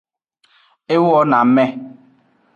[0.93, 1.65] E wo na ame.